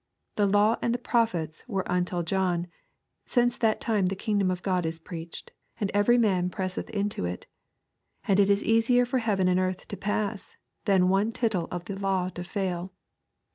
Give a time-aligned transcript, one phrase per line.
[0.35, 2.65] 16 The law and the prophets wer€ until John:
[3.27, 7.25] since that time the king dom of God is preached, and every man presseth into
[7.25, 7.45] it.
[8.25, 11.85] 17 And it is easier for heaven and earth to pass, than one tittle of
[11.85, 12.93] the law to fail.